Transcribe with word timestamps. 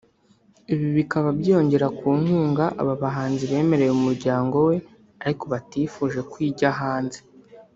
Ibi 0.73 0.87
bikaba 0.97 1.27
byiyongera 1.39 1.87
ku 1.97 2.07
nkunga 2.21 2.65
aba 2.81 2.93
bahanzi 3.03 3.43
bemereye 3.51 3.91
umuryango 3.93 4.55
we 4.67 4.75
ariko 5.23 5.43
batifuje 5.53 6.19
ko 6.29 6.35
ijya 6.47 6.71
hanze 6.81 7.19